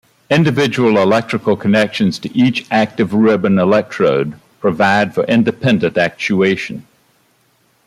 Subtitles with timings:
[0.31, 6.81] Individual electrical connections to each active ribbon electrode provide for independent actuation.